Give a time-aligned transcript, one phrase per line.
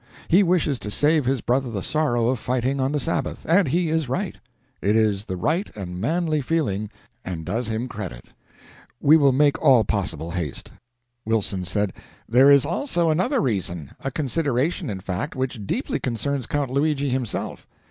[0.27, 3.89] He wishes to save his brother the sorrow of fighting on the Sabbath, and he
[3.89, 4.35] is right;
[4.81, 6.89] it is the right and manly feeling
[7.23, 8.29] and does him credit.
[8.99, 10.71] We will make all possible haste."
[11.23, 11.93] Wilson said:
[12.27, 17.67] "There is also another reason a consideration, in fact, which deeply concerns Count Luigi himself.